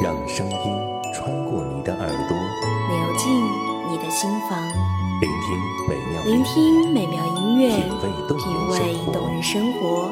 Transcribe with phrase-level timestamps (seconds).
[0.00, 0.56] 让声音
[1.12, 2.36] 穿过你的耳朵，
[2.88, 3.34] 流进
[3.90, 4.56] 你的心房。
[5.20, 10.08] 聆听美妙，聆听美妙音乐，品味动人生活。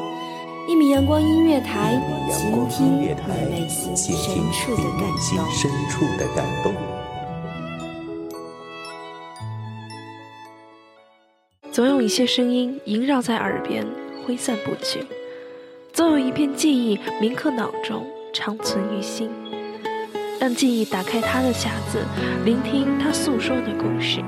[0.67, 1.93] 一米阳光音乐台，
[2.29, 3.07] 倾听你
[3.49, 6.73] 内心深处的感动。
[11.71, 13.87] 总有一些声音萦绕在耳边，
[14.25, 14.99] 挥散不去；
[15.93, 19.29] 总有一片记忆铭刻脑中，长存于心。
[20.39, 22.05] 让记忆打开它的匣子，
[22.45, 24.23] 聆听它诉说的故事。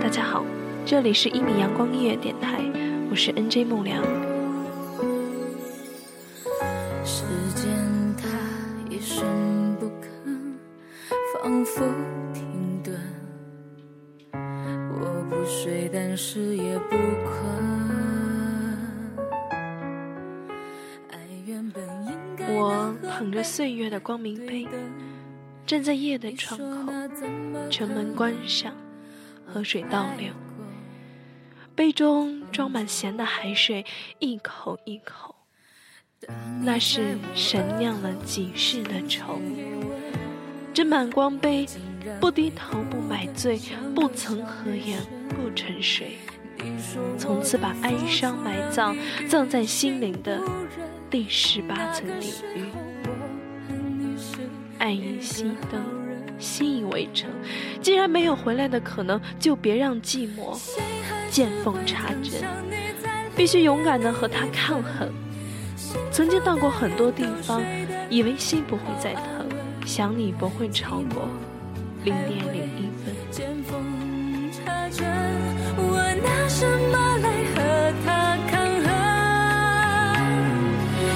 [0.00, 0.44] 大家好，
[0.86, 2.60] 这里是一米阳光音乐电台，
[3.10, 4.02] 我是 NJ 木良。
[7.04, 7.24] 时
[7.56, 7.68] 间
[8.16, 8.28] 它
[8.88, 9.90] 一声不吭，
[11.34, 11.84] 仿佛
[12.32, 12.94] 停顿。
[14.32, 17.72] 我不睡，但是也不困
[22.54, 24.66] 我捧着岁月的光明杯，
[25.66, 26.92] 站在夜的窗口，
[27.70, 28.74] 城门关上，
[29.46, 30.32] 河水倒流，
[31.74, 33.84] 杯中装满咸的海水，
[34.18, 35.34] 一口一口，
[36.62, 39.40] 那是神酿了几世的愁。
[40.74, 41.66] 斟满光杯，
[42.20, 43.58] 不低头不买醉，
[43.94, 44.98] 不曾合眼
[45.28, 46.18] 不沉睡，
[47.18, 48.96] 从此把哀伤埋葬，
[49.28, 50.40] 葬在心灵的
[51.10, 52.64] 第十八层地狱。
[54.82, 55.80] 爱已熄灯，
[56.40, 57.30] 心已围城。
[57.80, 60.58] 既然没有回来的可能，就别让寂寞
[61.30, 62.42] 见缝插针，
[63.36, 65.08] 必须勇敢的和他抗衡。
[66.10, 67.62] 曾经到过很多地方，
[68.10, 69.46] 以为心不会再疼。
[69.86, 71.28] 想你不会超过
[72.02, 73.14] 零点零一分。
[75.76, 77.60] 我拿什么来和
[78.04, 78.90] 他抗衡？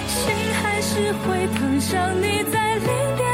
[0.06, 0.15] 心
[0.54, 3.27] 还是会疼，想你在零点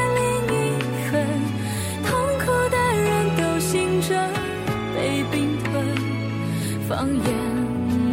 [7.03, 7.21] 放眼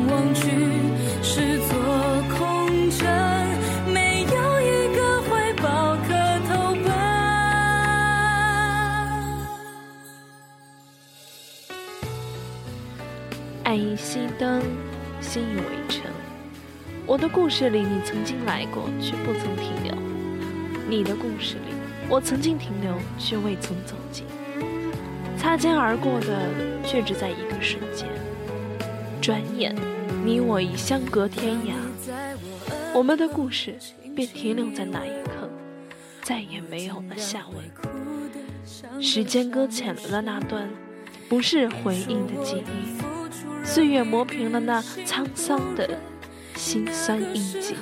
[0.07, 0.49] 望去
[1.21, 1.77] 是座
[2.35, 3.07] 空城。
[3.93, 6.09] 没有一个怀抱可
[6.47, 6.91] 投奔
[13.63, 14.63] 爱已熄灯，
[15.21, 16.01] 心已围城。
[17.05, 19.93] 我的故事里，你曾经来过，却不曾停留；
[20.89, 21.75] 你的故事里，
[22.09, 24.25] 我曾经停留，却未曾走进。
[25.37, 26.49] 擦肩而过的，
[26.83, 28.09] 却只在一个瞬间。
[29.29, 29.75] 转眼，
[30.25, 31.75] 你我已相隔天涯。
[32.95, 33.75] 我们的故事
[34.15, 35.47] 便停留在那一刻，
[36.23, 38.99] 再也没有了下文。
[38.99, 40.67] 时间搁浅了那段，
[41.29, 43.63] 不是回忆的记忆。
[43.63, 45.87] 岁月磨平了那沧桑的
[46.55, 47.75] 心酸印记。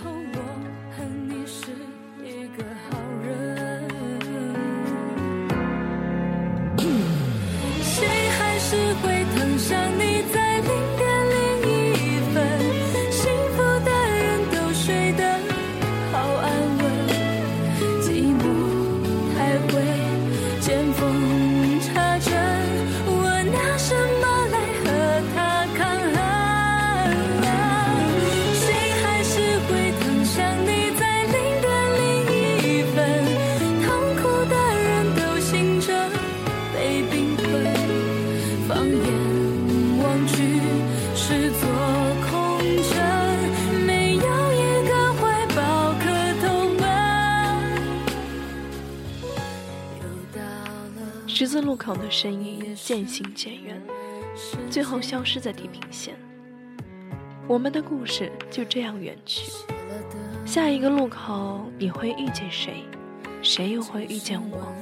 [51.77, 53.81] 口的身影渐行渐远，
[54.69, 56.15] 最后消失在地平线。
[57.47, 59.51] 我们的故事就这样远去。
[60.45, 62.83] 下一个路口你会遇见谁？
[63.41, 64.73] 谁又会遇见我？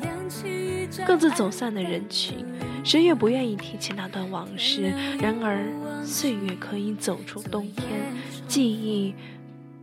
[1.06, 2.46] 各自走散的人群，
[2.84, 4.94] 谁也不愿意提起那段往事。
[5.20, 5.68] 然而，
[6.04, 7.86] 岁月可以走出冬天，
[8.48, 9.14] 记忆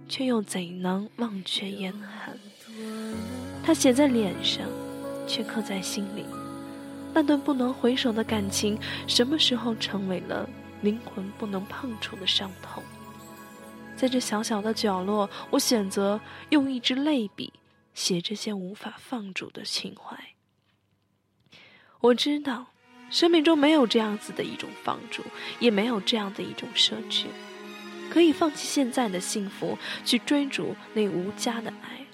[0.09, 2.37] 却又怎能忘却严寒？
[3.63, 4.67] 它写在脸上，
[5.27, 6.25] 却刻在心里。
[7.15, 10.49] 那段不能回首的感情，什么时候成为了
[10.81, 12.83] 灵魂不能碰触的伤痛？
[13.97, 16.21] 在这小小的角落，我选择
[16.51, 17.53] 用一支泪笔
[17.95, 20.19] 写这些无法放逐的情怀。
[22.01, 22.67] 我知道，
[23.11, 25.23] 生命中没有这样子的一种放逐，
[25.61, 27.27] 也没有这样的一种奢侈，
[28.11, 32.05] 可以放弃现在的幸福，去追逐那无家的爱。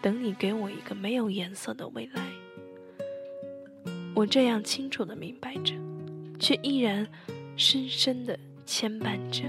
[0.00, 2.22] 等你给我一个没有颜色的未来。
[4.14, 5.74] 我这样清楚的明白着，
[6.38, 7.06] 却依然
[7.56, 9.44] 深深的牵绊着。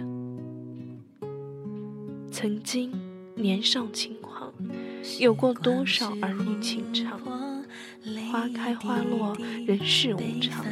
[2.31, 2.92] 曾经
[3.36, 4.54] 年少轻狂，
[5.19, 7.19] 有过多少儿女情长？
[8.31, 10.66] 花开花落，人世无常，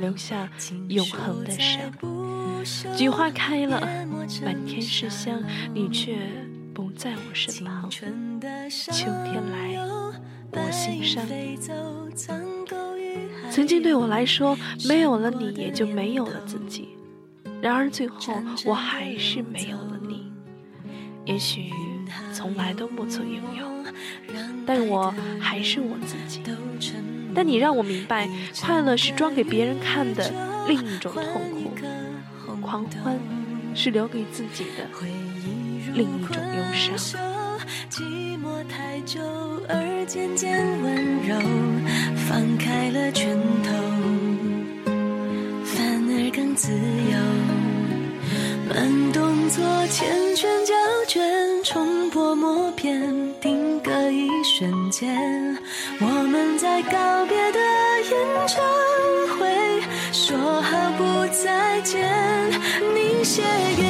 [0.00, 0.50] 留下
[0.88, 1.92] 永恒的伤。
[2.96, 3.80] 菊花开了，
[4.44, 5.42] 满天是香，
[5.74, 6.16] 你却
[6.72, 7.90] 不在我身旁。
[7.90, 9.76] 秋天来，
[10.52, 11.26] 我心伤。
[13.50, 14.56] 曾经对我来说，
[14.88, 16.88] 没有了你，也就没有了自己。
[17.60, 20.32] 然而最后，我还是没有了你。
[21.24, 21.70] 也许
[22.32, 23.66] 从来都不曾拥有，
[24.66, 26.42] 但我还是我自己。
[27.34, 28.28] 但你让我明白，
[28.60, 30.32] 快乐是装给别人看的
[30.66, 31.70] 另一种痛苦，
[32.60, 33.18] 狂欢
[33.74, 34.86] 是留给自己的
[35.94, 36.96] 另一种忧伤。
[38.68, 39.20] 太久
[39.68, 40.94] 而渐渐温
[41.26, 41.36] 柔，
[42.28, 43.72] 放开了拳头，
[45.64, 47.18] 反而更自由。
[48.68, 50.04] 慢动作缱
[50.34, 50.74] 绻胶
[51.06, 51.22] 卷，
[51.64, 55.14] 重播默片，定格一瞬间。
[56.00, 57.58] 我们在告别的
[58.10, 58.64] 演唱
[59.36, 59.82] 会，
[60.12, 62.00] 说好不再见。
[62.94, 63.42] 你写
[63.76, 63.82] 给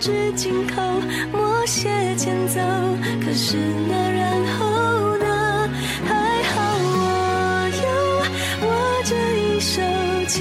[0.00, 0.80] 指紧扣，
[1.30, 2.58] 默写前奏。
[3.22, 5.68] 可是那然后呢？
[6.06, 7.86] 还好我有
[8.66, 8.68] 我
[9.04, 9.82] 这一首
[10.26, 10.38] 情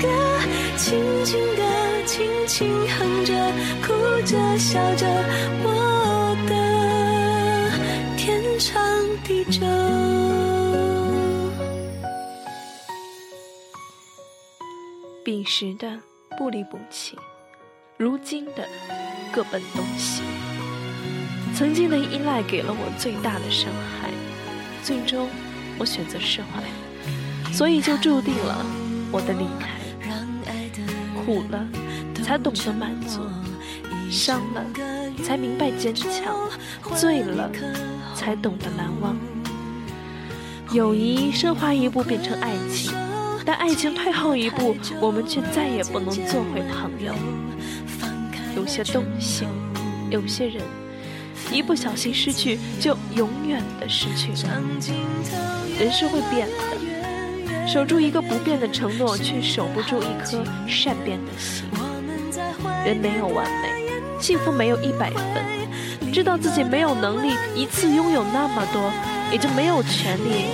[0.00, 0.08] 歌，
[0.76, 1.62] 轻轻的，
[2.06, 2.68] 轻轻
[2.98, 3.32] 哼着。
[3.86, 3.92] 哭
[4.26, 5.06] 着笑着，
[5.62, 6.52] 我的
[8.16, 8.82] 天长
[9.24, 9.60] 地久。
[15.24, 15.88] 彼时的
[16.36, 17.16] 不离不弃，
[18.02, 18.66] 如今的
[19.32, 20.22] 各奔东西。
[21.54, 24.10] 曾经的依赖给了我最大的伤害，
[24.82, 25.28] 最终
[25.78, 28.66] 我选择释怀，所以就注定了
[29.12, 29.68] 我的离开。
[31.24, 31.64] 苦了，
[32.24, 33.20] 才懂得满足。
[34.10, 34.64] 伤了，
[35.22, 36.34] 才明白坚强；
[36.96, 37.48] 醉了，
[38.16, 39.16] 才懂得难忘。
[40.72, 42.92] 友谊升华一步变成爱情，
[43.46, 47.14] 但爱情退后一步，我们却再也不能做回朋友。
[48.62, 49.44] 有些东西，
[50.08, 50.62] 有些人，
[51.50, 54.62] 一不小心失去，就永远的失去了。
[55.80, 61.64] 人是会变的，守住一个不变的承诺，却守不住一颗善变的心。
[62.86, 63.82] 人没有完美。
[64.20, 68.92] 幸福没有一百分，知道自己没有能力一次拥有那么多，
[69.32, 70.46] 也就没有权利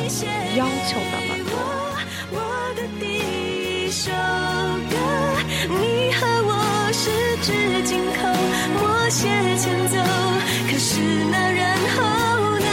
[0.57, 1.53] 要求那么多。
[2.31, 4.11] 我的第一首
[4.89, 4.97] 歌，
[5.69, 7.88] 你和我十指紧
[9.09, 9.97] 扣，默写前奏。
[10.71, 11.01] 可是
[11.31, 11.99] 那然后
[12.59, 12.67] 呢？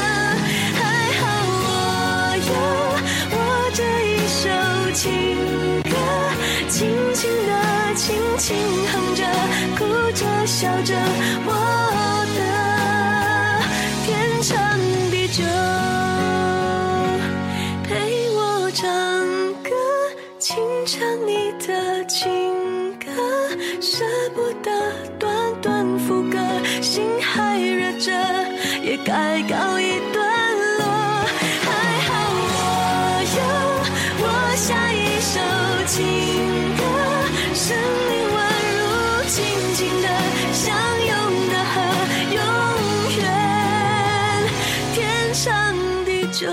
[0.75, 0.83] 还
[1.19, 1.23] 好
[1.63, 1.65] 我
[2.45, 2.51] 有
[3.31, 3.37] 我
[3.73, 4.43] 这一首
[4.93, 5.01] 情
[5.83, 5.95] 歌，
[6.67, 6.75] 轻
[7.13, 7.51] 轻地，
[7.95, 8.03] 轻
[8.37, 8.57] 轻
[8.91, 9.23] 哼着。
[9.77, 9.79] 哭
[10.13, 10.93] 着笑着，
[11.45, 11.51] 我
[12.35, 12.39] 的
[14.05, 14.05] 天
[14.41, 14.53] 长
[15.09, 15.43] 地久，
[17.83, 17.89] 陪
[18.35, 18.83] 我唱
[19.63, 19.69] 歌，
[20.37, 21.94] 轻唱你的
[39.77, 40.07] 静的，
[40.53, 40.73] 相
[41.05, 41.09] 拥
[41.49, 41.81] 的和
[42.33, 42.39] 永
[43.19, 43.23] 远，
[44.93, 46.49] 天长地久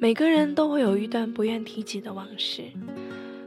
[0.00, 2.64] 每个人都会有一段不愿提及的往事，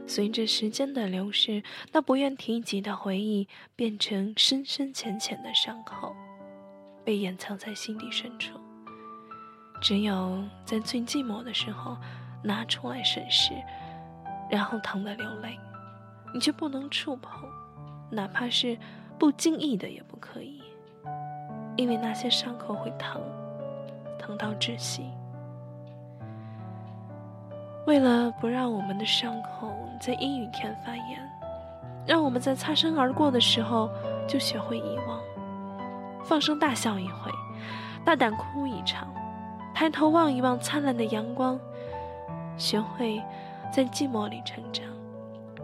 [0.06, 1.62] 随着时间的流逝，
[1.92, 3.46] 那不愿提及的回忆
[3.76, 6.16] 变成深深浅浅的伤口，
[7.04, 8.58] 被掩藏在心底深处。
[9.80, 11.96] 只有在最寂寞的时候
[12.42, 13.52] 拿出来审视，
[14.50, 15.58] 然后疼得流泪，
[16.34, 17.48] 你却不能触碰，
[18.10, 18.76] 哪怕是
[19.18, 20.62] 不经意的也不可以，
[21.76, 23.20] 因为那些伤口会疼，
[24.18, 25.04] 疼到窒息。
[27.86, 31.18] 为了不让我们的伤口在阴雨天发炎，
[32.06, 33.90] 让我们在擦身而过的时候
[34.28, 35.20] 就学会遗忘，
[36.22, 37.32] 放声大笑一回，
[38.04, 39.08] 大胆哭一场，
[39.78, 41.56] 抬头望一望灿烂的阳光，
[42.56, 43.22] 学会
[43.72, 44.84] 在寂寞里成长，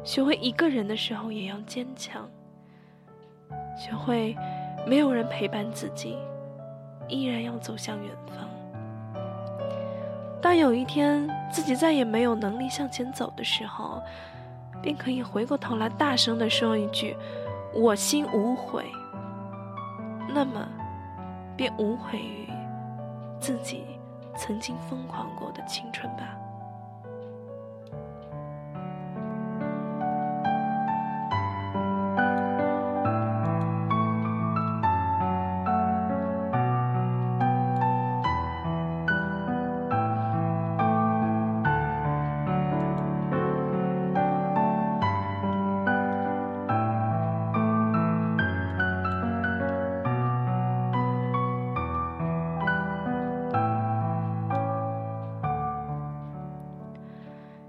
[0.05, 2.25] 学会一个人的时候也要坚强，
[3.77, 4.37] 学会
[4.87, 6.17] 没有人陪伴自己，
[7.09, 8.49] 依然要走向远方。
[10.41, 14.01] 当有一天自己再也没有能力向前走的时候，
[14.81, 17.17] 便可以回过头来大声地说一句
[17.75, 18.85] ：“我心无悔。”
[20.33, 20.65] 那么，
[21.57, 22.49] 便无悔于
[23.41, 23.94] 自己
[24.37, 26.44] 曾经疯狂过的青春吧。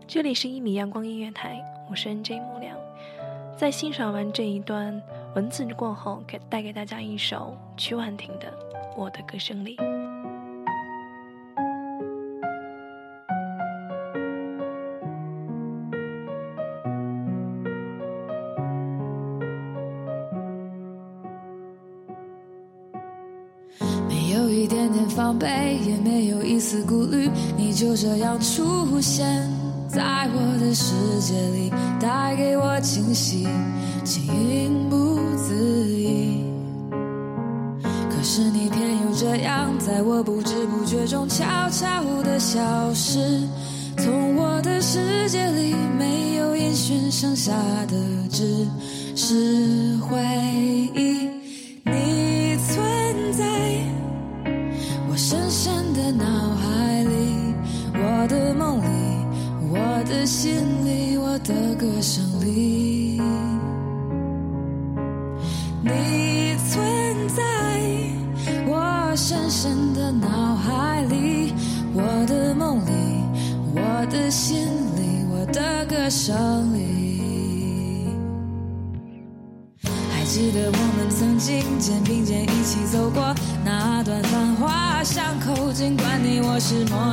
[0.08, 1.60] 这里是一米阳光音乐台，
[1.90, 2.78] 我是 NJ 木良。
[3.58, 5.02] 在欣赏完这一段
[5.34, 8.48] 文字过后，给带给大家一首曲婉婷的
[8.96, 9.76] 《我的歌声里》。
[24.08, 29.65] 没有一点点防备，也没有一丝顾虑，你就这样出现。
[29.88, 33.48] 在我的世界里，带给我惊喜，
[34.04, 35.54] 情不自
[35.88, 36.44] 已。
[38.10, 43.48] 可是你偏又这样，在我不知不觉中悄悄的消失。
[43.98, 47.54] 从我的世界里，没有音讯，剩下
[47.88, 47.96] 的
[48.30, 48.68] 只
[49.16, 50.20] 是回
[50.94, 51.15] 忆。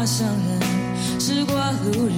[0.02, 2.16] 陌生人，是过路人。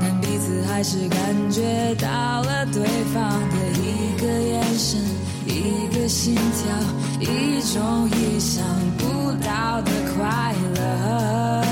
[0.00, 1.18] 但彼此还是感
[1.50, 2.06] 觉到
[2.42, 2.80] 了对
[3.12, 5.00] 方的一个眼神，
[5.44, 6.72] 一个心跳，
[7.18, 8.64] 一种意想
[8.98, 11.64] 不到的快乐，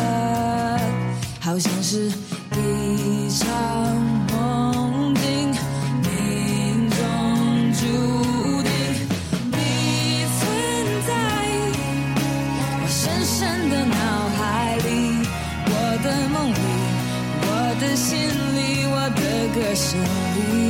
[1.39, 2.11] 好像是
[2.57, 3.47] 一场
[19.81, 20.70] 歌